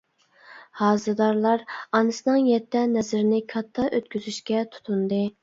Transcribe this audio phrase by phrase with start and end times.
[0.79, 1.65] ھازىدارلار
[1.99, 5.23] ئانىسىنىڭ يەتتە نەزىرىنى كاتتا ئۆتكۈزۈشكە تۇتۇندى.